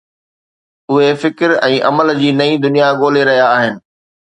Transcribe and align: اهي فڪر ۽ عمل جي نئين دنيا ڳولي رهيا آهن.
اهي 0.93 1.09
فڪر 1.25 1.53
۽ 1.67 1.75
عمل 1.91 2.15
جي 2.23 2.33
نئين 2.41 2.57
دنيا 2.67 2.91
ڳولي 3.05 3.23
رهيا 3.33 3.47
آهن. 3.61 3.81